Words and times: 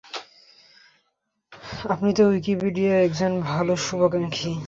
আপনি 1.85 2.09
হয়তো 2.09 2.23
উইকিপিডিয়ার 2.27 2.97
একজন 3.07 3.31
ভালো 3.49 3.73
শুভাকাঙ্ক্ষী। 3.85 4.51